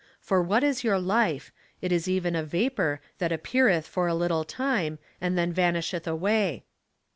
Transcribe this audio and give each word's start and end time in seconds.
For 0.19 0.41
what 0.41 0.63
is 0.63 0.83
your 0.83 0.97
life? 0.97 1.51
It 1.79 1.91
is 1.91 2.07
even 2.07 2.35
a 2.35 2.43
vapor, 2.43 3.01
that 3.19 3.31
appeareth 3.31 3.85
for 3.85 4.07
a 4.07 4.15
little 4.15 4.43
time, 4.43 4.97
and 5.21 5.37
then 5.37 5.53
vanisheth 5.53 6.07
away." 6.07 6.63